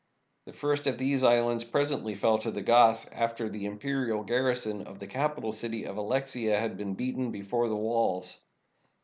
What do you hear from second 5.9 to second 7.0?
Alexia had been